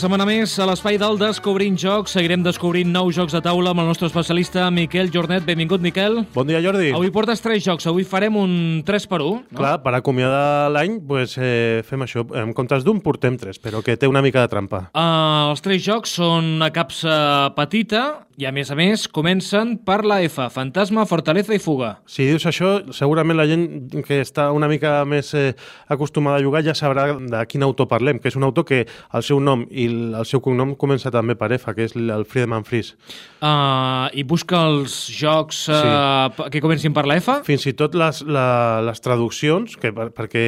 [0.00, 2.14] Setmana més a l'espai del Descobrint Jocs.
[2.16, 5.44] Seguirem descobrint nous jocs de taula amb el nostre especialista Miquel Jornet.
[5.44, 6.22] Benvingut, Miquel.
[6.32, 6.94] Bon dia, Jordi.
[6.96, 7.84] Avui portes tres jocs.
[7.90, 8.54] Avui farem un
[8.88, 9.42] 3 per 1.
[9.50, 9.58] No?
[9.58, 12.24] Clar, per acomiadar l'any pues, eh, fem això.
[12.32, 14.86] En comptes d'un portem tres, però que té una mica de trampa.
[14.94, 18.06] Uh, els tres jocs són una capsa petita
[18.40, 20.46] i, a més a més, comencen per la F.
[20.54, 21.90] Fantasma, Fortaleza i Fuga.
[22.08, 23.66] Si dius això, segurament la gent
[24.06, 25.50] que està una mica més eh,
[25.92, 29.26] acostumada a jugar ja sabrà de quin autor parlem, que és un autor que el
[29.26, 32.94] seu nom i el seu cognom comença també per F, que és el Friedemann Fries.
[33.40, 36.48] Uh, I busca els jocs uh, sí.
[36.52, 37.40] que comencin per la F?
[37.46, 40.44] Fins i tot les, la, les traduccions, que, per, perquè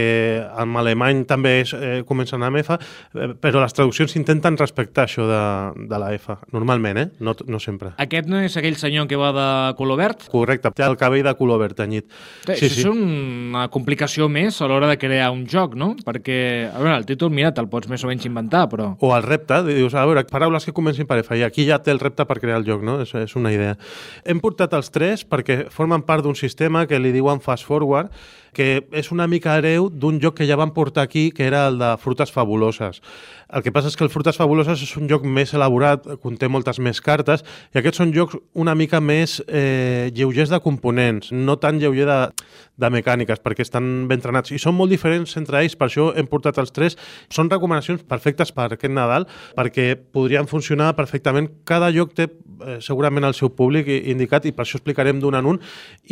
[0.62, 5.27] en alemany també és, eh, comencen amb F, eh, però les traduccions intenten respectar això
[5.28, 5.43] de,
[5.88, 7.06] de la F, normalment, eh?
[7.24, 7.95] no, no sempre.
[8.02, 10.27] Aquest no és aquell senyor que va de color verd?
[10.32, 12.09] Correcte, té el cabell de color verd tenyit.
[12.45, 12.82] Sí, sí, sí.
[12.82, 15.93] És una complicació més a l'hora de crear un joc, no?
[16.04, 16.38] Perquè,
[16.71, 18.93] a veure, el títol, mira, te'l pots més o menys inventar, però...
[19.01, 21.95] O el repte, dius, a veure, paraules que comencin per F, i aquí ja té
[21.95, 23.01] el repte per crear el joc, no?
[23.02, 23.74] És, és una idea.
[24.29, 28.13] Hem portat els tres perquè formen part d'un sistema que li diuen Fast Forward,
[28.52, 31.79] que és una mica hereu d'un joc que ja van portar aquí, que era el
[31.80, 33.01] de Frutes Fabuloses.
[33.52, 36.79] El que passa és que el Frutes Fabuloses és un joc més elaborat, conté moltes
[36.80, 41.80] més cartes, i aquests són jocs una mica més eh, lleugers de components, no tan
[41.80, 42.19] lleuger de,
[42.80, 44.52] de mecàniques, perquè estan ben trenats.
[44.52, 46.96] I són molt diferents entre ells, per això hem portat els tres.
[47.33, 49.21] Són recomanacions perfectes per aquest Nadal,
[49.56, 51.48] perquè podrien funcionar perfectament.
[51.68, 55.48] Cada joc té eh, segurament el seu públic indicat, i per això explicarem d'un en
[55.54, 55.60] un,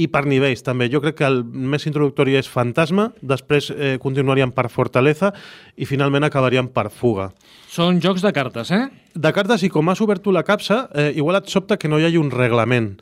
[0.00, 0.90] i per nivells també.
[0.92, 5.32] Jo crec que el més introductori és Fantasma, després eh, continuaríem per Fortaleza,
[5.76, 7.30] i finalment acabaríem per Fuga.
[7.70, 8.88] Són jocs de cartes, eh?
[9.14, 12.00] De cartes, i com has obert tu la capsa, eh, igual et sobta que no
[12.00, 12.96] hi hagi un reglament.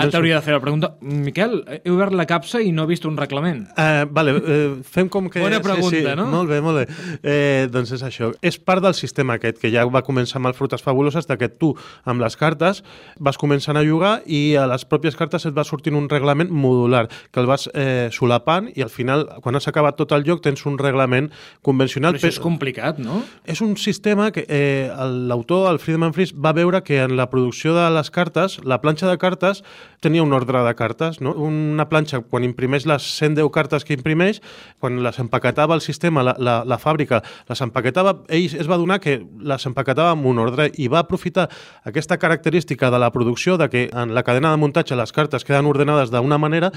[0.00, 0.92] Ara t'hauria de fer la pregunta.
[1.02, 3.64] Miquel, he obert la capsa i no he vist un reglament.
[3.76, 5.42] Uh, vale, uh, fem com que...
[5.42, 6.14] Bona pregunta, sí, sí.
[6.16, 6.26] no?
[6.32, 6.86] Molt bé, molt bé.
[7.22, 8.30] Eh, doncs és això.
[8.40, 11.50] És part del sistema aquest, que ja va començar amb el Frutes Fabuloses, de que
[11.50, 11.72] tu,
[12.08, 12.82] amb les cartes,
[13.20, 17.04] vas començant a jugar i a les pròpies cartes et va sortint un reglament modular,
[17.32, 20.64] que el vas eh, solapant i al final, quan has acabat tot el joc, tens
[20.68, 21.30] un reglament
[21.66, 22.16] convencional.
[22.16, 23.22] Però això és complicat, no?
[23.44, 24.88] És un sistema que eh,
[25.28, 29.10] l'autor, el Friedman Fries, va veure que en la producció de les cartes, la planxa
[29.10, 29.62] de cartes
[30.02, 31.32] tenia un ordre de cartes, no?
[31.32, 34.40] Una planxa, quan imprimeix les 110 cartes que imprimeix,
[34.82, 38.98] quan les empaquetava el sistema, la, la, la fàbrica, les empaquetava, ell es va donar
[39.02, 41.48] que les empaquetava amb un ordre i va aprofitar
[41.88, 45.70] aquesta característica de la producció, de que en la cadena de muntatge les cartes queden
[45.70, 46.72] ordenades d'una manera,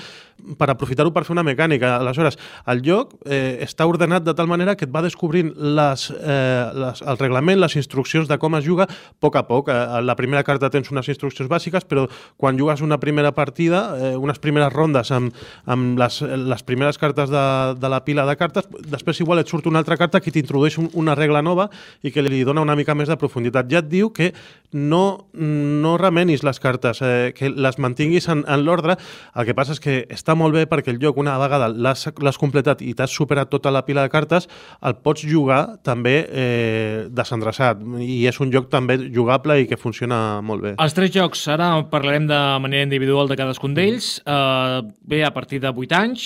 [0.59, 1.95] per aprofitar-ho per fer una mecànica.
[1.97, 2.37] Aleshores,
[2.71, 7.01] el lloc eh, està ordenat de tal manera que et va descobrint les, eh, les,
[7.01, 9.71] el reglament, les instruccions de com es juga, a poc a poc.
[9.73, 12.05] Eh, la primera carta tens unes instruccions bàsiques, però
[12.37, 15.33] quan jugues una primera partida, eh, unes primeres rondes amb,
[15.65, 17.45] amb les, les primeres cartes de,
[17.79, 20.89] de la pila de cartes, després igual et surt una altra carta que t'introdueix un,
[20.93, 21.69] una regla nova
[22.03, 23.69] i que li dona una mica més de profunditat.
[23.71, 24.31] Ja et diu que
[24.75, 28.97] no, no remenis les cartes, eh, que les mantinguis en, en l'ordre.
[29.35, 32.83] El que passa és que està molt bé perquè el joc, una vegada l'has completat
[32.83, 34.49] i t'has superat tota la pila de cartes,
[34.85, 37.79] el pots jugar també eh, desendreçat.
[38.03, 40.75] I és un joc també jugable i que funciona molt bé.
[40.81, 44.19] Els tres jocs, ara parlarem de manera individual de cadascun d'ells.
[44.25, 46.25] Uh, bé, a partir de 8 anys...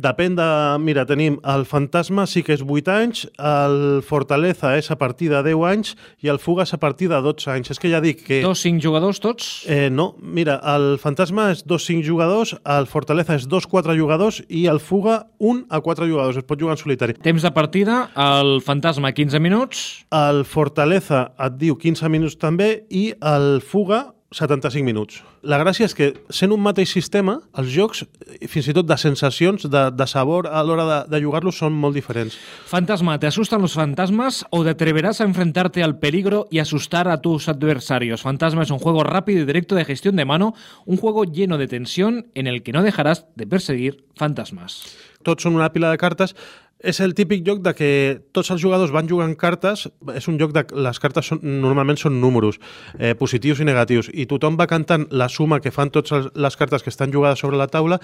[0.00, 0.46] Depèn de...
[0.80, 5.42] Mira, tenim el Fantasma sí que és 8 anys, el Fortaleza és a partir de
[5.44, 5.92] 10 anys
[6.24, 7.72] i el Fuga és a partir de 12 anys.
[7.74, 8.40] És que ja dic que...
[8.44, 9.50] Dos, cinc jugadors tots?
[9.68, 14.40] Eh, no, mira, el Fantasma és dos, cinc jugadors, el Fortaleza és dos, quatre jugadors
[14.48, 16.38] i el Fuga un a quatre jugadors.
[16.40, 17.18] Es pot jugar en solitari.
[17.20, 19.84] Temps de partida, el Fantasma 15 minuts.
[20.14, 25.24] El Fortaleza et diu 15 minuts també i el Fuga 75 minuts.
[25.42, 28.04] La gràcia és que, sent un mateix sistema, els jocs,
[28.46, 31.98] fins i tot de sensacions, de, de sabor a l'hora de, de jugar-los, són molt
[31.98, 32.36] diferents.
[32.70, 37.20] Fantasma, ¿te asustan los fantasmas o te atreverás a enfrentarte al peligro y asustar a
[37.20, 38.22] tus adversarios?
[38.22, 40.54] Fantasma es un juego rápido y directo de gestión de mano,
[40.86, 44.84] un juego lleno de tensión en el que no dejarás de perseguir fantasmas.
[45.20, 46.32] Tots són una pila de cartes
[46.80, 47.90] és el típic joc de que
[48.32, 49.86] tots els jugadors van jugant cartes,
[50.16, 52.60] és un joc de les cartes són, normalment són números
[52.98, 56.82] eh, positius i negatius, i tothom va cantant la suma que fan totes les cartes
[56.82, 58.00] que estan jugades sobre la taula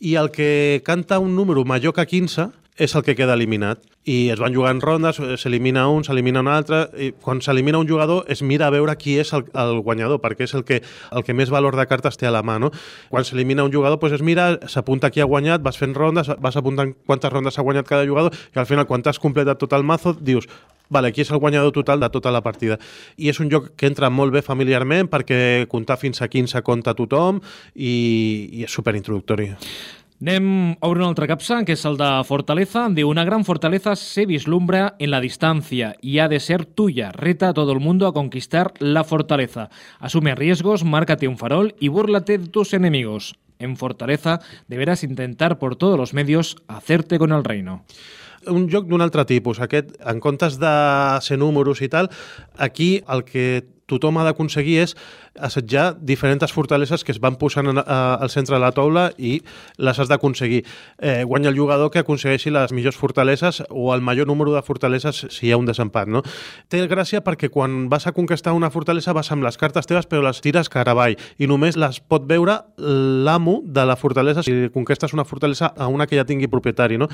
[0.00, 3.82] i el que canta un número major que 15 és el que queda eliminat.
[4.08, 8.24] I es van jugant rondes, s'elimina un, s'elimina un altre, i quan s'elimina un jugador
[8.32, 10.80] es mira a veure qui és el, el guanyador, perquè és el que,
[11.12, 12.58] el que més valor de cartes té a la mà.
[12.58, 12.72] No?
[13.12, 16.58] Quan s'elimina un jugador, doncs es mira, s'apunta qui ha guanyat, vas fent rondes, vas
[16.58, 19.86] apuntant quantes rondes ha guanyat cada jugador, i al final, quan t'has completat tot el
[19.86, 20.48] mazo, dius,
[20.92, 22.78] vale, aquí és el guanyador total de tota la partida.
[23.16, 26.96] I és un joc que entra molt bé familiarment perquè comptar fins a 15 compta
[26.98, 27.40] tothom
[27.74, 27.94] i,
[28.58, 29.52] i és superintroductori.
[30.22, 32.84] Anem a obrir una altra capsa, que és el de Fortaleza.
[32.94, 37.10] Diu, una gran fortaleza se vislumbra en la distancia y ha de ser tuya.
[37.10, 39.68] Reta a todo el mundo a conquistar la fortaleza.
[39.98, 43.34] Asume riesgos, márcate un farol y búrlate de tus enemigos.
[43.58, 44.38] En Fortaleza
[44.68, 47.84] deberás intentar por todos los medios hacerte con el reino.
[48.46, 49.60] un joc d'un altre tipus.
[49.62, 50.72] Aquest, en comptes de
[51.22, 52.10] ser números i tal,
[52.58, 53.62] aquí el que
[53.92, 54.96] tothom ha d'aconseguir és
[55.38, 59.38] assetjar diferents fortaleses que es van posant en, a, al centre de la taula i
[59.78, 60.62] les has d'aconseguir.
[60.98, 65.26] Eh, guanya el jugador que aconsegueixi les millors fortaleses o el major número de fortaleses
[65.30, 66.08] si hi ha un desempat.
[66.08, 66.22] No?
[66.72, 70.22] Té gràcia perquè quan vas a conquistar una fortalesa vas amb les cartes teves però
[70.24, 75.12] les tires cara avall i només les pot veure l'amo de la fortalesa si conquestes
[75.12, 76.98] una fortalesa a una que ja tingui propietari.
[76.98, 77.08] No?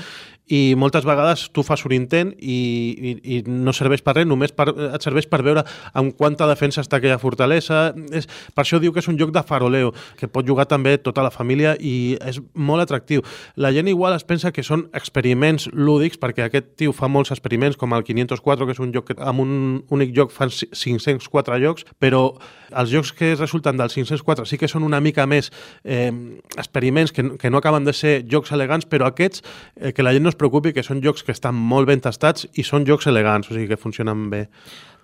[0.47, 4.53] I moltes vegades tu fas un intent i, i, i no serveix per res, només
[4.55, 8.93] per, et serveix per veure amb quanta defensa està aquella fortalesa, és, per això diu
[8.93, 12.37] que és un joc de faroleo, que pot jugar també tota la família i és
[12.53, 13.23] molt atractiu.
[13.55, 17.77] La gent igual es pensa que són experiments lúdics, perquè aquest tio fa molts experiments,
[17.77, 19.51] com el 504, que és un joc que amb un
[19.89, 22.27] únic joc fan 504 jocs, però
[22.69, 25.49] els jocs que resulten del 504 sí que són una mica més
[25.83, 26.11] eh,
[26.57, 29.43] experiments que, que no acaben de ser jocs elegants, però aquests,
[29.75, 32.47] eh, que la gent no es preocupi, que són jocs que estan molt ben tastats
[32.53, 34.45] i són jocs elegants, o sigui que funcionen bé.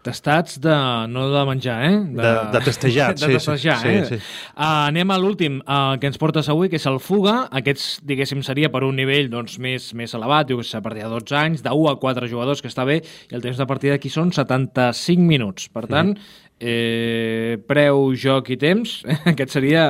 [0.06, 0.74] Tastats de...
[1.10, 1.98] no de menjar, eh?
[1.98, 4.06] De, de, de testejar, de testejar, sí, eh?
[4.06, 4.22] sí, sí.
[4.54, 7.48] Uh, anem a l'últim uh, que ens portes avui, que és el Fuga.
[7.58, 11.02] Aquests, diguéssim, seria per un nivell doncs, més, més elevat, diu que és a partir
[11.08, 13.70] de 12 anys, de 1 a 4 jugadors, que està bé, i el temps de
[13.70, 15.72] partida aquí són 75 minuts.
[15.74, 16.48] Per tant, mm.
[16.62, 19.00] eh, preu, joc i temps,
[19.34, 19.90] aquest seria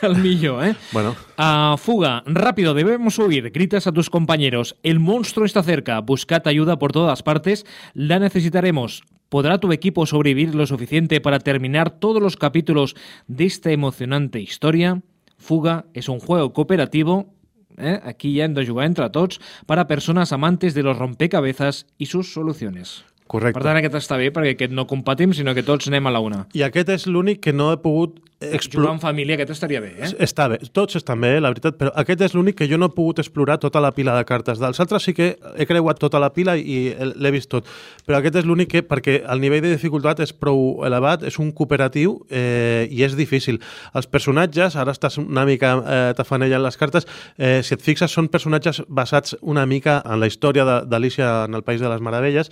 [0.00, 0.74] el millor, eh?
[0.96, 1.12] Bueno.
[1.36, 3.50] Uh, fuga, rápido, debemos huir.
[3.52, 4.78] Gritas a tus compañeros.
[4.82, 6.00] El monstruo está cerca.
[6.00, 7.66] Buscad ayuda por todas partes.
[7.92, 9.02] La necesitaremos.
[9.32, 12.94] ¿Podrá tu equipo sobrevivir lo suficiente para terminar todos los capítulos
[13.28, 15.00] de esta emocionante historia?
[15.38, 17.32] Fuga es un juego cooperativo
[17.78, 17.98] eh?
[18.04, 22.04] aquí ja hem de jugar entre tots, per a persones amantes de los rompecabezas i
[22.04, 23.06] sus soluciones.
[23.24, 23.56] Correcte.
[23.56, 26.20] Per tant, aquest està bé, perquè aquest no competim, sinó que tots anem a la
[26.20, 26.42] una.
[26.52, 28.92] I aquest és l'únic que no he pogut Jugar explorar.
[28.94, 30.10] en família, aquest estaria bé, eh?
[30.26, 32.94] Està bé, tots estan bé, la veritat, però aquest és l'únic que jo no he
[32.94, 34.58] pogut explorar tota la pila de cartes.
[34.58, 37.66] Dels altres sí que he creuat tota la pila i l'he vist tot,
[38.06, 41.52] però aquest és l'únic que, perquè el nivell de dificultat és prou elevat, és un
[41.52, 43.60] cooperatiu eh, i és difícil.
[43.94, 47.06] Els personatges, ara estàs una mica eh, tafanellant les cartes,
[47.38, 51.54] eh, si et fixes, són personatges basats una mica en la història de- d'Alicia en
[51.54, 52.50] el País de les Meravelles,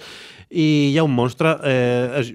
[0.51, 1.57] i hi ha un monstre.
[1.65, 2.35] Eh,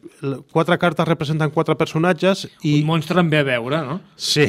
[0.52, 2.78] quatre cartes representen quatre personatges i...
[2.82, 4.00] Un monstre en ve a veure, no?
[4.20, 4.48] Sí,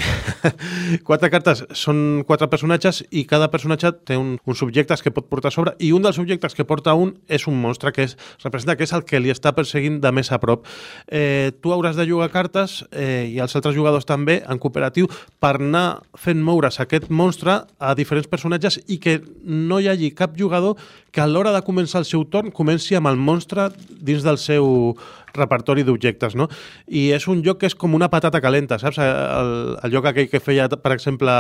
[1.09, 5.53] quatre cartes són quatre personatges i cada personatge té un, uns subjectes que pot portar
[5.53, 8.77] a sobre i un dels subjectes que porta un és un monstre que és, representa
[8.79, 10.67] que és el que li està perseguint de més a prop.
[11.07, 15.11] Eh, tu hauràs de jugar cartes eh, i els altres jugadors també en cooperatiu
[15.43, 15.87] per anar
[16.19, 20.81] fent moure's aquest monstre a diferents personatges i que no hi hagi cap jugador
[21.17, 24.67] que a l'hora de començar el seu torn comenci amb el monstre dins del seu
[25.37, 26.45] repertori d'objectes, no?
[26.89, 28.99] I és un joc que és com una patata calenta, saps?
[29.01, 31.33] El, el joc aquell que feia, per exemple,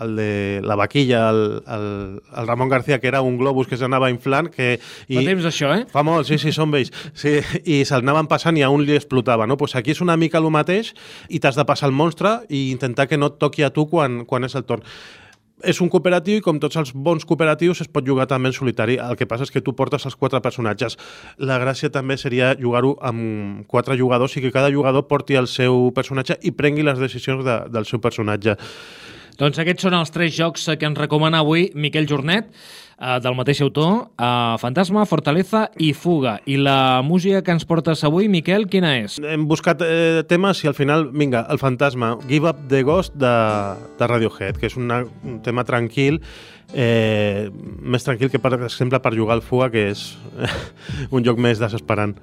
[0.00, 0.30] el de
[0.64, 1.86] la vaquilla, el, el,
[2.32, 4.72] el Ramon García, que era un globus que s'anava inflant, que...
[4.80, 5.84] Fa temps això, eh?
[5.92, 6.92] Fa molt, sí, sí, són vells.
[7.12, 9.60] Sí, I se'l anaven passant i a un li explotava, no?
[9.60, 10.94] Pues aquí és una mica el mateix
[11.28, 14.22] i t'has de passar el monstre i intentar que no et toqui a tu quan,
[14.24, 14.88] quan és el torn.
[15.62, 18.96] És un cooperatiu i com tots els bons cooperatius es pot jugar també en solitari.
[19.00, 20.96] El que passa és que tu portes els quatre personatges.
[21.38, 25.90] La gràcia també seria jugar-ho amb quatre jugadors i que cada jugador porti el seu
[25.96, 28.56] personatge i prengui les decisions de, del seu personatge.
[29.40, 32.50] Doncs aquests són els tres jocs que ens recomana avui Miquel Jornet,
[33.00, 36.38] eh, del mateix autor, eh, Fantasma, Fortaleza i Fuga.
[36.46, 39.18] I la música que ens portes avui, Miquel, quina és?
[39.24, 43.34] Hem buscat eh, temes i al final, vinga, el fantasma, Give Up the Ghost de,
[43.98, 46.20] de Radiohead, que és una, un tema tranquil,
[46.74, 47.48] eh,
[47.80, 50.10] més tranquil que, per exemple, per jugar al Fuga, que és
[51.14, 52.18] un joc més desesperant.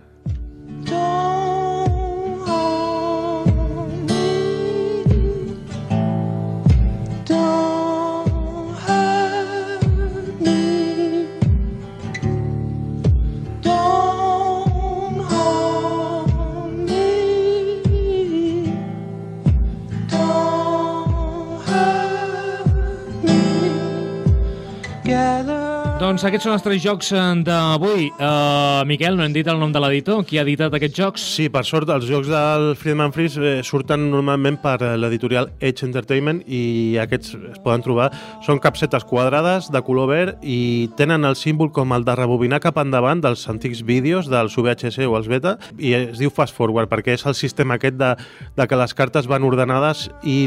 [26.08, 28.06] Doncs aquests són els tres jocs eh, d'avui.
[28.16, 30.22] Uh, Miquel, no hem dit el nom de l'editor.
[30.24, 31.24] Qui ha editat aquests jocs?
[31.36, 35.84] Sí, per sort, els jocs del Friedman Freeze eh, surten normalment per eh, l'editorial Edge
[35.84, 38.06] Entertainment i aquests es poden trobar.
[38.46, 42.80] Són capsetes quadrades de color verd i tenen el símbol com el de rebobinar cap
[42.80, 47.18] endavant dels antics vídeos dels VHS o els beta i es diu fast forward perquè
[47.18, 48.14] és el sistema aquest de,
[48.56, 50.38] de que les cartes van ordenades i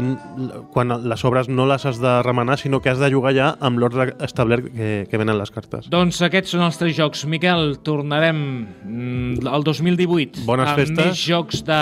[0.73, 3.77] quan les obres no les has de remenar sinó que has de jugar ja amb
[3.77, 5.89] l'ordre establert que, que venen les cartes.
[5.91, 7.25] Doncs aquests són els tres jocs.
[7.29, 8.39] Miquel, tornarem
[8.85, 10.97] mm, al 2018 Bones amb festes.
[11.11, 11.81] més jocs de,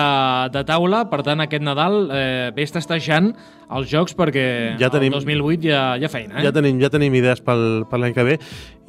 [0.55, 1.05] de taula.
[1.11, 3.31] Per tant, aquest Nadal eh, vés testejant
[3.69, 4.45] els jocs perquè
[4.81, 6.39] Ja tenim- el 2008 ja, ja feina.
[6.39, 6.45] Eh?
[6.47, 8.37] Ja tenim, ja tenim idees pel, per l'any que ve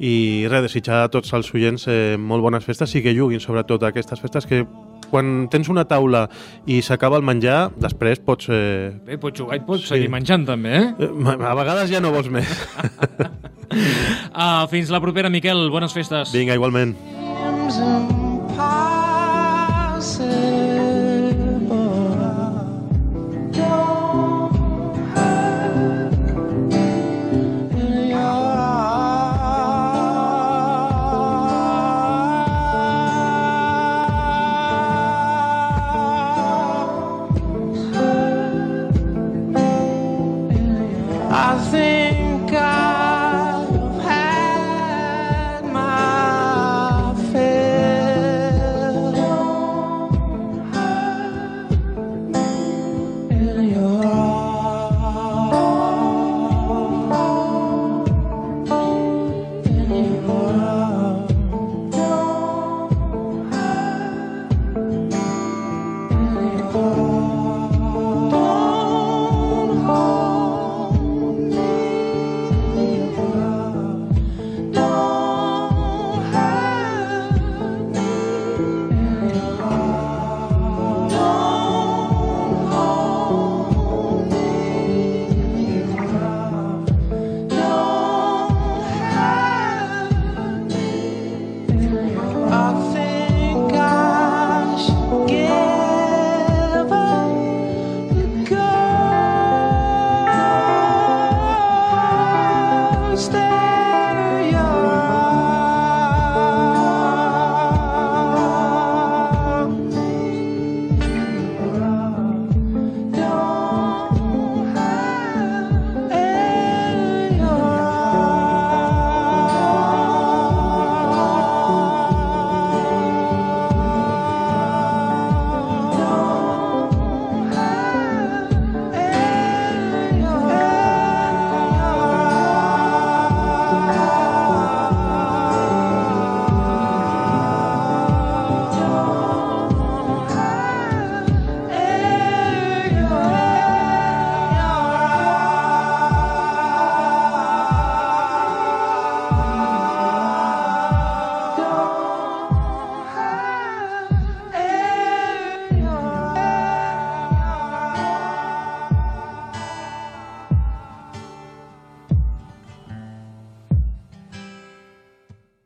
[0.01, 0.13] i
[0.49, 3.91] res, desitjar a tots els oients eh, molt bones festes i que juguin sobretot a
[3.93, 4.63] aquestes festes que
[5.11, 6.25] quan tens una taula
[6.65, 8.47] i s'acaba el menjar, després pots...
[8.49, 9.95] Eh, Bé, pots jugar i pots Sí.
[9.97, 10.87] seguir menjant també, eh?
[11.03, 12.47] eh, a vegades ja no vols més.
[13.71, 15.69] Uh, fins la propera, Miquel.
[15.73, 16.31] Bones festes.
[16.35, 16.95] Vinga, igualment.